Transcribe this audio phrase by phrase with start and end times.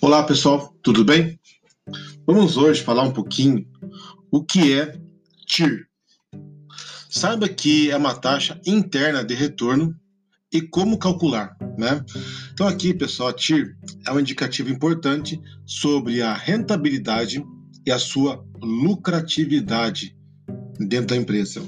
[0.00, 1.40] Olá pessoal, tudo bem?
[2.24, 3.66] Vamos hoje falar um pouquinho
[4.30, 4.96] o que é
[5.44, 5.88] TIR.
[7.10, 9.92] Saiba que é uma taxa interna de retorno
[10.52, 12.04] e como calcular, né?
[12.52, 17.44] Então aqui, pessoal, a TIR é um indicativo importante sobre a rentabilidade
[17.84, 20.16] e a sua lucratividade
[20.78, 21.60] dentro da empresa.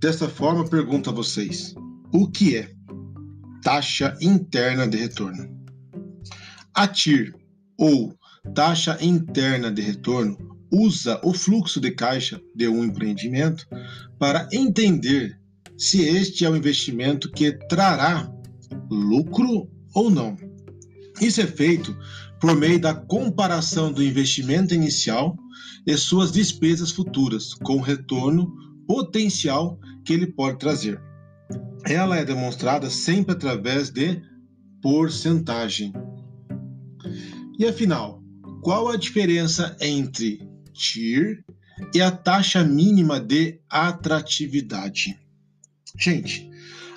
[0.00, 1.74] Dessa forma, pergunto a vocês:
[2.10, 2.74] o que é
[3.64, 5.48] taxa interna de retorno.
[6.74, 7.34] A TIR,
[7.78, 8.14] ou
[8.54, 10.36] taxa interna de retorno,
[10.70, 13.66] usa o fluxo de caixa de um empreendimento
[14.18, 15.40] para entender
[15.78, 18.30] se este é um investimento que trará
[18.90, 20.36] lucro ou não.
[21.18, 21.96] Isso é feito
[22.38, 25.34] por meio da comparação do investimento inicial
[25.86, 28.52] e suas despesas futuras com o retorno
[28.86, 31.00] potencial que ele pode trazer
[31.86, 34.20] ela é demonstrada sempre através de
[34.80, 35.92] porcentagem.
[37.58, 38.22] E afinal,
[38.62, 40.40] qual a diferença entre
[40.72, 41.44] TIR
[41.94, 45.18] e a taxa mínima de atratividade?
[45.98, 46.50] Gente,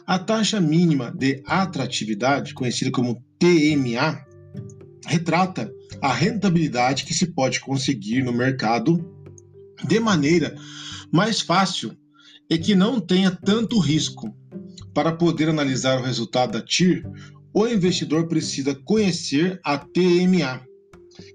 [0.05, 4.25] a taxa mínima de atratividade, conhecida como TMA,
[5.05, 5.71] retrata
[6.02, 8.97] a rentabilidade que se pode conseguir no mercado
[9.85, 10.55] de maneira
[11.11, 11.95] mais fácil
[12.49, 14.36] e que não tenha tanto risco
[14.97, 17.07] para poder analisar o resultado da TIR,
[17.53, 20.65] o investidor precisa conhecer a TMA,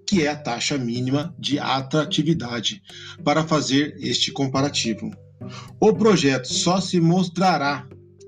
[0.05, 2.83] que é a taxa mínima de atratividade,
[3.22, 5.12] para fazer este comparativo.
[5.78, 7.86] O projeto só se mostrará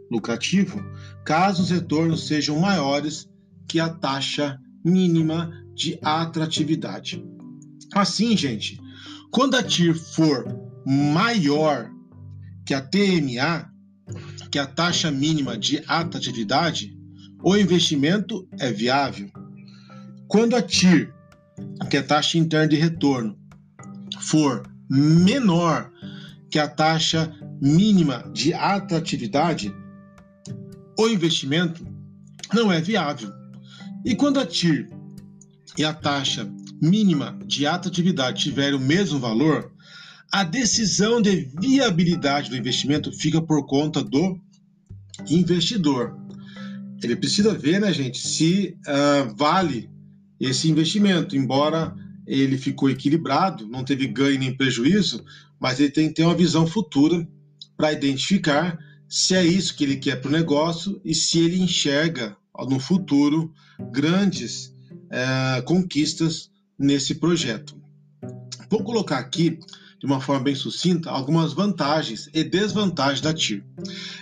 [0.08, 0.80] lucrativo
[1.24, 3.28] caso os retornos sejam maiores
[3.68, 7.24] que a taxa mínima de atratividade.
[7.92, 8.80] Assim, gente,
[9.32, 10.46] quando a TIR for
[10.86, 11.90] maior
[12.64, 13.73] que a TMA,
[14.54, 16.96] que a taxa mínima de atratividade,
[17.42, 19.28] o investimento é viável.
[20.28, 21.12] Quando a TIR,
[21.90, 23.36] que é a taxa interna de retorno,
[24.20, 25.90] for menor
[26.48, 29.74] que a taxa mínima de atratividade,
[30.96, 31.84] o investimento
[32.54, 33.32] não é viável.
[34.04, 34.88] E quando a TIR
[35.76, 36.48] e a taxa
[36.80, 39.73] mínima de atratividade tiverem o mesmo valor,
[40.34, 44.36] a decisão de viabilidade do investimento fica por conta do
[45.30, 46.18] investidor.
[47.00, 49.88] Ele precisa ver, né, gente, se uh, vale
[50.40, 51.94] esse investimento, embora
[52.26, 55.24] ele ficou equilibrado, não teve ganho nem prejuízo,
[55.60, 57.24] mas ele tem que ter uma visão futura
[57.76, 58.76] para identificar
[59.08, 62.36] se é isso que ele quer para o negócio e se ele enxerga
[62.68, 63.54] no futuro
[63.92, 64.74] grandes
[65.12, 67.80] uh, conquistas nesse projeto.
[68.68, 69.60] Vou colocar aqui
[70.04, 73.64] de uma forma bem sucinta, algumas vantagens e desvantagens da TIR.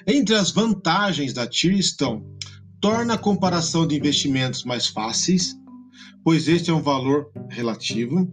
[0.07, 2.25] Entre as vantagens da TIR estão:
[2.81, 5.57] torna a comparação de investimentos mais fáceis,
[6.23, 8.33] pois este é um valor relativo.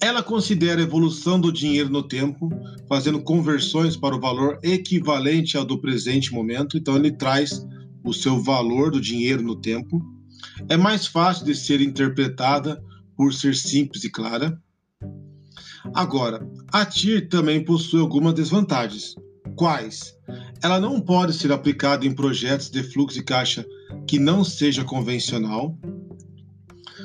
[0.00, 2.48] Ela considera a evolução do dinheiro no tempo,
[2.88, 7.66] fazendo conversões para o valor equivalente ao do presente momento, então ele traz
[8.04, 10.00] o seu valor do dinheiro no tempo.
[10.68, 12.80] É mais fácil de ser interpretada
[13.16, 14.56] por ser simples e clara.
[15.92, 19.14] Agora, a TIR também possui algumas desvantagens.
[19.56, 20.14] Quais?
[20.62, 23.66] Ela não pode ser aplicada em projetos de fluxo de caixa
[24.06, 25.78] que não seja convencional.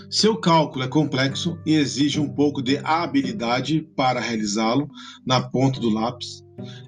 [0.09, 4.89] Seu cálculo é complexo e exige um pouco de habilidade para realizá-lo
[5.25, 6.43] na ponta do lápis.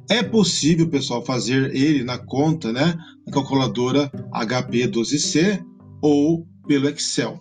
[0.09, 5.63] É possível, pessoal, fazer ele na conta, né, na calculadora HP12C
[6.01, 7.39] ou pelo Excel.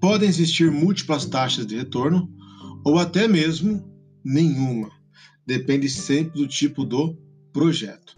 [0.00, 2.28] Podem existir múltiplas taxas de retorno,
[2.84, 3.82] ou até mesmo
[4.24, 4.90] nenhuma.
[5.46, 7.16] Depende sempre do tipo do
[7.52, 8.14] projeto.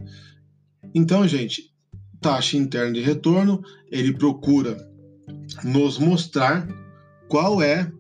[0.95, 1.73] Então, gente,
[2.21, 4.77] taxa interna de retorno, ele procura
[5.65, 6.67] nos mostrar
[7.29, 7.91] qual é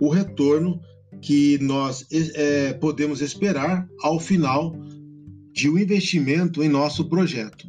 [0.00, 0.80] o retorno
[1.22, 4.74] que nós é, podemos esperar ao final
[5.52, 7.66] de um investimento em nosso projeto.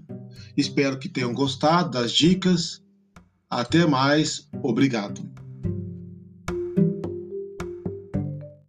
[0.58, 2.84] Espero que tenham gostado das dicas.
[3.50, 4.50] Até mais.
[4.62, 5.22] Obrigado.